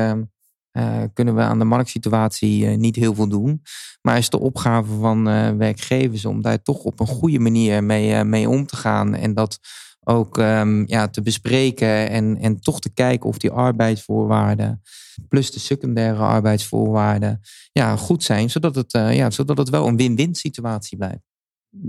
uh, 0.73 1.03
kunnen 1.13 1.35
we 1.35 1.41
aan 1.41 1.59
de 1.59 1.65
marktsituatie 1.65 2.65
niet 2.65 2.95
heel 2.95 3.15
veel 3.15 3.27
doen. 3.27 3.61
Maar 4.01 4.17
is 4.17 4.29
de 4.29 4.39
opgave 4.39 4.93
van 4.93 5.23
werkgevers 5.57 6.25
om 6.25 6.41
daar 6.41 6.61
toch 6.61 6.83
op 6.83 6.99
een 6.99 7.07
goede 7.07 7.39
manier 7.39 7.83
mee, 7.83 8.23
mee 8.23 8.49
om 8.49 8.65
te 8.65 8.75
gaan 8.75 9.15
en 9.15 9.33
dat 9.33 9.59
ook 10.03 10.37
um, 10.37 10.87
ja, 10.87 11.07
te 11.07 11.21
bespreken 11.21 12.09
en, 12.09 12.37
en 12.37 12.59
toch 12.59 12.79
te 12.79 12.93
kijken 12.93 13.29
of 13.29 13.37
die 13.37 13.51
arbeidsvoorwaarden 13.51 14.81
plus 15.27 15.51
de 15.51 15.59
secundaire 15.59 16.19
arbeidsvoorwaarden 16.19 17.41
ja, 17.71 17.95
goed 17.95 18.23
zijn, 18.23 18.49
zodat 18.49 18.75
het, 18.75 18.91
ja, 18.91 19.29
zodat 19.29 19.57
het 19.57 19.69
wel 19.69 19.87
een 19.87 19.97
win-win 19.97 20.35
situatie 20.35 20.97
blijft. 20.97 21.23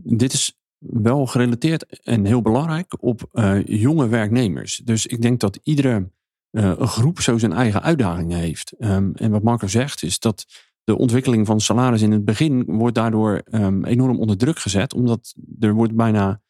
Dit 0.03 0.33
is 0.33 0.59
wel 0.79 1.27
gerelateerd 1.27 2.01
en 2.03 2.25
heel 2.25 2.43
belangrijk 2.43 3.03
op 3.03 3.29
jonge 3.65 4.09
werknemers. 4.09 4.81
Dus 4.85 5.07
ik 5.07 5.23
denk 5.23 5.41
dat 5.41 5.59
iedere 5.63 6.11
uh, 6.51 6.81
groep 6.81 7.21
zo 7.21 7.39
zijn 7.39 7.53
eigen 7.53 7.83
uitdagingen 7.83 8.39
heeft. 8.39 8.75
Um, 8.79 9.15
en 9.15 9.31
wat 9.31 9.43
Marco 9.43 9.67
zegt 9.67 10.03
is 10.03 10.19
dat 10.19 10.47
de 10.85 10.99
ontwikkeling 10.99 11.47
van 11.47 11.61
salaris 11.61 12.03
in 12.03 12.13
het 12.13 12.25
begin 12.25 12.65
wordt 12.65 12.95
daardoor 12.95 13.43
um, 13.51 13.85
enorm 13.85 14.19
onder 14.19 14.37
druk 14.37 14.59
gezet, 14.59 14.95
omdat 14.95 15.35
er 15.61 15.73
wordt 15.73 15.95
bijna 15.95 16.41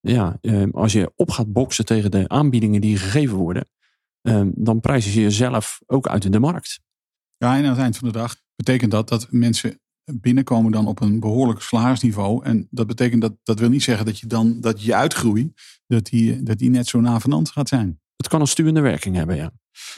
ja, 0.00 0.38
ehm, 0.40 0.70
als 0.70 0.92
je 0.92 1.12
op 1.16 1.30
gaat 1.30 1.52
boksen 1.52 1.84
tegen 1.84 2.10
de 2.10 2.28
aanbiedingen 2.28 2.80
die 2.80 2.96
gegeven 2.96 3.36
worden, 3.36 3.68
ehm, 4.22 4.50
dan 4.54 4.80
prijs 4.80 5.14
je 5.14 5.20
jezelf 5.20 5.80
ook 5.86 6.08
uit 6.08 6.24
in 6.24 6.30
de 6.30 6.38
markt. 6.38 6.80
Ja, 7.36 7.56
en 7.56 7.64
aan 7.64 7.70
het 7.70 7.78
eind 7.78 7.96
van 7.96 8.08
de 8.08 8.18
dag 8.18 8.36
betekent 8.56 8.90
dat 8.90 9.08
dat 9.08 9.26
mensen 9.30 9.80
binnenkomen 10.12 10.72
dan 10.72 10.86
op 10.86 11.00
een 11.00 11.20
behoorlijk 11.20 11.60
salarisniveau. 11.60 12.44
En 12.44 12.68
dat 12.70 12.86
betekent 12.86 13.20
dat, 13.20 13.36
dat 13.42 13.58
wil 13.58 13.68
niet 13.68 13.82
zeggen 13.82 14.06
dat 14.06 14.18
je 14.18 14.26
dan 14.26 14.60
dat 14.60 14.82
je 14.82 14.94
uitgroei, 14.94 15.52
dat 15.86 16.04
die, 16.04 16.42
dat 16.42 16.58
die 16.58 16.70
net 16.70 16.86
zo 16.86 17.00
navenant 17.00 17.50
gaat 17.50 17.68
zijn. 17.68 18.00
Het 18.16 18.28
kan 18.28 18.40
een 18.40 18.46
stuwende 18.46 18.80
werking 18.80 19.16
hebben, 19.16 19.36
ja. 19.36 19.50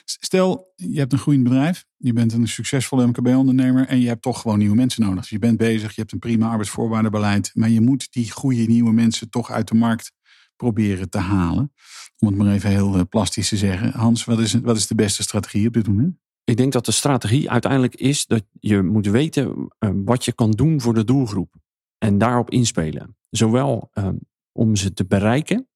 Stel, 0.04 0.72
je 0.76 0.98
hebt 0.98 1.12
een 1.12 1.18
groeiend 1.18 1.44
bedrijf, 1.44 1.84
je 1.96 2.12
bent 2.12 2.32
een 2.32 2.48
succesvolle 2.48 3.06
MKB-ondernemer 3.06 3.87
en 3.87 4.00
je 4.00 4.08
hebt 4.08 4.22
toch 4.22 4.40
gewoon 4.40 4.58
nieuwe 4.58 4.75
mensen 4.75 5.02
nodig. 5.02 5.20
Dus 5.20 5.28
je 5.28 5.38
bent 5.38 5.56
bezig, 5.56 5.94
je 5.94 6.00
hebt 6.00 6.12
een 6.12 6.18
prima 6.18 6.48
arbeidsvoorwaardenbeleid, 6.48 7.50
maar 7.54 7.68
je 7.68 7.80
moet 7.80 8.12
die 8.12 8.30
goede 8.30 8.62
nieuwe 8.62 8.92
mensen 8.92 9.30
toch 9.30 9.50
uit 9.50 9.68
de 9.68 9.75
markt 9.75 10.12
proberen 10.56 11.10
te 11.10 11.18
halen. 11.18 11.72
Om 12.18 12.28
het 12.28 12.37
maar 12.37 12.52
even 12.52 12.70
heel 12.70 12.94
eh, 12.94 13.00
plastisch 13.08 13.48
te 13.48 13.56
zeggen. 13.56 13.92
Hans, 13.92 14.25
wat 14.25 14.38
is, 14.38 14.54
wat 14.54 14.76
is 14.76 14.87
de 14.87 14.94
beste 14.94 15.22
strategie 15.22 15.66
op 15.66 15.72
dit 15.72 15.88
moment? 15.88 16.16
Ik 16.44 16.56
denk 16.56 16.72
dat 16.72 16.84
de 16.84 16.92
strategie 16.92 17.50
uiteindelijk 17.50 17.94
is 17.94 18.26
dat 18.26 18.44
je 18.60 18.82
moet 18.82 19.06
weten 19.06 19.68
eh, 19.78 19.90
wat 19.94 20.25
je 20.25 20.32
kan 20.32 20.50
doen 20.50 20.80
voor 20.80 20.94
de 20.94 21.04
doelgroep. 21.04 21.54
En 21.98 22.18
daarop 22.18 22.50
inspelen. 22.50 23.16
Zowel 23.30 23.90
uh, 23.94 24.08
om 24.52 24.76
ze 24.76 24.92
te 24.92 25.06
bereiken 25.06 25.68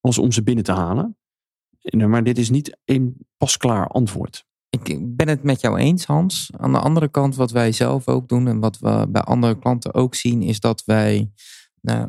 als 0.00 0.18
om 0.18 0.32
ze 0.32 0.42
binnen 0.42 0.64
te 0.64 0.72
halen. 0.72 1.18
Maar 1.82 2.24
dit 2.24 2.38
is 2.38 2.50
niet 2.50 2.78
een 2.84 3.16
pasklaar 3.36 3.86
antwoord. 3.86 4.44
Ik 4.70 5.16
ben 5.16 5.28
het 5.28 5.42
met 5.42 5.60
jou 5.60 5.78
eens, 5.78 6.04
Hans. 6.04 6.50
Aan 6.56 6.72
de 6.72 6.78
andere 6.78 7.08
kant, 7.08 7.36
wat 7.36 7.50
wij 7.50 7.72
zelf 7.72 8.08
ook 8.08 8.28
doen 8.28 8.48
en 8.48 8.60
wat 8.60 8.78
we 8.78 9.06
bij 9.08 9.22
andere 9.22 9.58
klanten 9.58 9.94
ook 9.94 10.14
zien, 10.14 10.42
is 10.42 10.60
dat 10.60 10.82
wij 10.84 11.30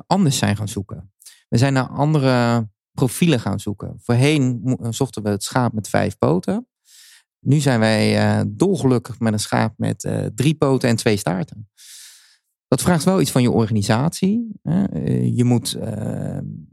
anders 0.07 0.37
zijn 0.37 0.55
gaan 0.55 0.67
zoeken. 0.67 1.13
We 1.49 1.57
zijn 1.57 1.73
naar 1.73 1.89
andere 1.89 2.67
profielen 2.91 3.39
gaan 3.39 3.59
zoeken. 3.59 3.99
Voorheen 4.01 4.77
zochten 4.89 5.23
we 5.23 5.29
het 5.29 5.43
schaap 5.43 5.73
met 5.73 5.89
vijf 5.89 6.17
poten. 6.17 6.67
Nu 7.39 7.59
zijn 7.59 7.79
wij 7.79 8.37
uh, 8.39 8.41
dolgelukkig 8.47 9.19
met 9.19 9.33
een 9.33 9.39
schaap 9.39 9.73
met 9.77 10.11
drie 10.35 10.55
poten 10.55 10.89
en 10.89 10.95
twee 10.95 11.17
staarten. 11.17 11.69
Dat 12.67 12.81
vraagt 12.81 13.03
wel 13.03 13.21
iets 13.21 13.31
van 13.31 13.41
je 13.41 13.51
organisatie. 13.51 14.59
Eh, 14.61 15.35
je 15.35 15.43
moet 15.43 15.77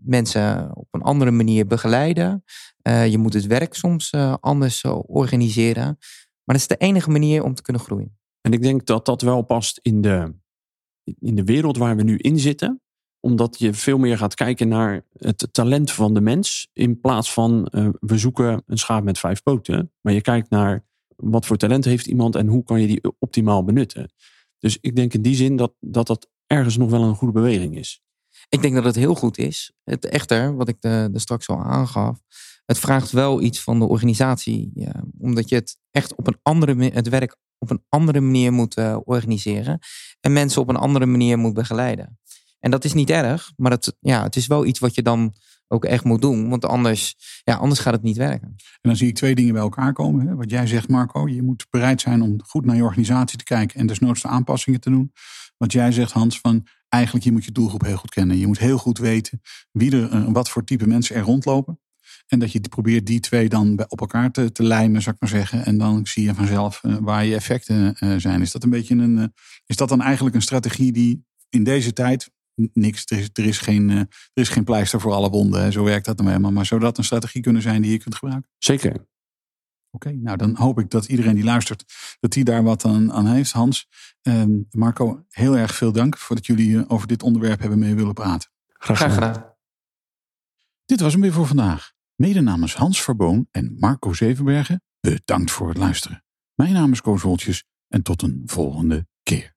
mensen 0.02 0.76
op 0.76 0.86
een 0.90 1.02
andere 1.02 1.30
manier 1.30 1.66
begeleiden. 1.66 2.44
Uh, 2.88 3.06
je 3.06 3.18
moet 3.18 3.32
het 3.32 3.46
werk 3.46 3.74
soms 3.74 4.12
anders 4.40 4.84
organiseren. 5.06 5.84
Maar 6.44 6.56
dat 6.56 6.56
is 6.56 6.66
de 6.66 6.76
enige 6.76 7.10
manier 7.10 7.42
om 7.42 7.54
te 7.54 7.62
kunnen 7.62 7.82
groeien. 7.82 8.18
En 8.40 8.52
ik 8.52 8.62
denk 8.62 8.86
dat 8.86 9.04
dat 9.04 9.22
wel 9.22 9.42
past 9.42 9.78
in 9.82 10.00
de, 10.00 10.34
in 11.04 11.34
de 11.34 11.44
wereld 11.44 11.76
waar 11.76 11.96
we 11.96 12.02
nu 12.02 12.16
in 12.16 12.38
zitten. 12.38 12.80
Omdat 13.20 13.58
je 13.58 13.74
veel 13.74 13.98
meer 13.98 14.18
gaat 14.18 14.34
kijken 14.34 14.68
naar 14.68 15.04
het 15.12 15.48
talent 15.52 15.92
van 15.92 16.14
de 16.14 16.20
mens. 16.20 16.68
In 16.72 17.00
plaats 17.00 17.32
van 17.32 17.68
we 18.00 18.18
zoeken 18.18 18.62
een 18.66 18.78
schaap 18.78 19.04
met 19.04 19.18
vijf 19.18 19.42
poten. 19.42 19.92
Maar 20.00 20.12
je 20.12 20.20
kijkt 20.20 20.50
naar 20.50 20.84
wat 21.16 21.46
voor 21.46 21.56
talent 21.56 21.84
heeft 21.84 22.06
iemand 22.06 22.34
en 22.34 22.46
hoe 22.46 22.64
kan 22.64 22.80
je 22.80 22.86
die 22.86 23.00
optimaal 23.18 23.64
benutten. 23.64 24.12
Dus 24.58 24.78
ik 24.80 24.96
denk 24.96 25.14
in 25.14 25.22
die 25.22 25.34
zin 25.34 25.56
dat 25.56 25.72
dat, 25.80 26.06
dat 26.06 26.30
ergens 26.46 26.76
nog 26.76 26.90
wel 26.90 27.02
een 27.02 27.14
goede 27.14 27.34
beweging 27.34 27.76
is. 27.76 28.02
Ik 28.48 28.62
denk 28.62 28.74
dat 28.74 28.84
het 28.84 28.96
heel 28.96 29.14
goed 29.14 29.38
is. 29.38 29.72
Het 29.84 30.08
echter, 30.08 30.56
wat 30.56 30.68
ik 30.68 30.76
er 30.80 31.10
straks 31.14 31.48
al 31.48 31.62
aangaf, 31.62 32.20
het 32.64 32.78
vraagt 32.78 33.10
wel 33.10 33.42
iets 33.42 33.62
van 33.62 33.78
de 33.78 33.84
organisatie. 33.84 34.72
Omdat 35.18 35.48
je 35.48 35.54
het 35.54 35.76
echt 35.90 36.14
op 36.14 36.26
een 36.26 36.38
andere 36.42 36.90
het 36.92 37.08
werk 37.08 37.36
op 37.58 37.70
een 37.70 37.84
andere 37.88 38.20
manier 38.20 38.52
moet 38.52 38.78
uh, 38.78 38.96
organiseren. 39.04 39.78
En 40.20 40.32
mensen 40.32 40.60
op 40.60 40.68
een 40.68 40.76
andere 40.76 41.06
manier 41.06 41.38
moet 41.38 41.54
begeleiden. 41.54 42.18
En 42.60 42.70
dat 42.70 42.84
is 42.84 42.92
niet 42.92 43.10
erg, 43.10 43.52
maar 43.56 43.70
het, 43.70 43.96
ja, 44.00 44.22
het 44.22 44.36
is 44.36 44.46
wel 44.46 44.66
iets 44.66 44.78
wat 44.78 44.94
je 44.94 45.02
dan 45.02 45.34
ook 45.68 45.84
echt 45.84 46.04
moet 46.04 46.22
doen. 46.22 46.48
Want 46.48 46.64
anders, 46.64 47.16
ja, 47.44 47.54
anders 47.54 47.80
gaat 47.80 47.92
het 47.92 48.02
niet 48.02 48.16
werken. 48.16 48.48
En 48.56 48.56
dan 48.80 48.96
zie 48.96 49.08
ik 49.08 49.14
twee 49.14 49.34
dingen 49.34 49.52
bij 49.52 49.62
elkaar 49.62 49.92
komen. 49.92 50.26
Hè? 50.26 50.34
Wat 50.34 50.50
jij 50.50 50.66
zegt, 50.66 50.88
Marco, 50.88 51.28
je 51.28 51.42
moet 51.42 51.66
bereid 51.70 52.00
zijn 52.00 52.22
om 52.22 52.42
goed 52.44 52.64
naar 52.64 52.76
je 52.76 52.82
organisatie 52.84 53.38
te 53.38 53.44
kijken 53.44 53.80
en 53.80 53.86
desnoods 53.86 54.22
de 54.22 54.28
aanpassingen 54.28 54.80
te 54.80 54.90
doen. 54.90 55.12
Wat 55.56 55.72
jij 55.72 55.92
zegt, 55.92 56.12
Hans, 56.12 56.40
van 56.40 56.66
eigenlijk 56.88 57.24
je 57.24 57.32
moet 57.32 57.44
je 57.44 57.52
doelgroep 57.52 57.84
heel 57.84 57.96
goed 57.96 58.10
kennen. 58.10 58.38
Je 58.38 58.46
moet 58.46 58.58
heel 58.58 58.78
goed 58.78 58.98
weten 58.98 59.40
wie 59.72 59.92
er, 59.92 60.10
eh, 60.10 60.24
wat 60.28 60.50
voor 60.50 60.64
type 60.64 60.86
mensen 60.86 61.16
er 61.16 61.22
rondlopen. 61.22 61.80
En 62.26 62.38
dat 62.38 62.52
je 62.52 62.60
probeert 62.60 63.06
die 63.06 63.20
twee 63.20 63.48
dan 63.48 63.84
op 63.88 64.00
elkaar 64.00 64.30
te, 64.30 64.52
te 64.52 64.62
lijmen, 64.62 65.02
zou 65.02 65.14
ik 65.14 65.20
maar 65.20 65.30
zeggen. 65.30 65.64
En 65.64 65.78
dan 65.78 66.06
zie 66.06 66.24
je 66.24 66.34
vanzelf 66.34 66.82
uh, 66.82 66.96
waar 67.00 67.24
je 67.24 67.34
effecten 67.34 67.96
uh, 68.00 68.14
zijn. 68.16 68.40
Is 68.40 68.52
dat 68.52 68.62
een 68.62 68.70
beetje 68.70 68.94
een. 68.94 69.32
Is 69.66 69.76
dat 69.76 69.88
dan 69.88 70.02
eigenlijk 70.02 70.34
een 70.34 70.42
strategie 70.42 70.92
die 70.92 71.24
in 71.48 71.64
deze 71.64 71.92
tijd. 71.92 72.30
Niks, 72.72 73.04
er 73.06 73.44
is, 73.44 73.58
geen, 73.58 73.90
er 73.90 74.08
is 74.32 74.48
geen 74.48 74.64
pleister 74.64 75.00
voor 75.00 75.12
alle 75.12 75.30
wonden. 75.30 75.72
Zo 75.72 75.84
werkt 75.84 76.04
dat 76.04 76.16
dan 76.16 76.26
helemaal. 76.26 76.52
Maar 76.52 76.66
zou 76.66 76.80
dat 76.80 76.98
een 76.98 77.04
strategie 77.04 77.42
kunnen 77.42 77.62
zijn 77.62 77.82
die 77.82 77.90
je 77.90 77.98
kunt 77.98 78.14
gebruiken? 78.14 78.50
Zeker. 78.58 79.06
Oké, 79.98 80.08
okay, 80.08 80.20
nou 80.22 80.36
dan 80.36 80.56
hoop 80.56 80.78
ik 80.78 80.90
dat 80.90 81.06
iedereen 81.06 81.34
die 81.34 81.44
luistert, 81.44 81.84
dat 82.20 82.32
die 82.32 82.44
daar 82.44 82.62
wat 82.62 82.84
aan, 82.84 83.12
aan 83.12 83.26
heeft. 83.26 83.52
Hans, 83.52 83.88
ehm, 84.22 84.50
Marco, 84.70 85.24
heel 85.28 85.56
erg 85.56 85.74
veel 85.74 85.92
dank 85.92 86.18
voor 86.18 86.36
dat 86.36 86.46
jullie 86.46 86.88
over 86.88 87.08
dit 87.08 87.22
onderwerp 87.22 87.60
hebben 87.60 87.78
mee 87.78 87.94
willen 87.94 88.14
praten. 88.14 88.50
Graag 88.66 88.98
gedaan. 88.98 89.12
Graag 89.16 89.34
gedaan. 89.34 89.54
Dit 90.84 91.00
was 91.00 91.12
hem 91.12 91.20
weer 91.20 91.32
voor 91.32 91.46
vandaag. 91.46 91.92
Mede 92.14 92.40
namens 92.40 92.74
Hans 92.74 93.02
Verboon 93.02 93.48
en 93.50 93.76
Marco 93.78 94.12
Zevenbergen, 94.12 94.82
bedankt 95.00 95.50
voor 95.50 95.68
het 95.68 95.78
luisteren. 95.78 96.24
Mijn 96.54 96.72
naam 96.72 96.92
is 96.92 97.00
Koos 97.00 97.22
Woltjes 97.22 97.64
en 97.88 98.02
tot 98.02 98.22
een 98.22 98.42
volgende 98.46 99.06
keer. 99.22 99.56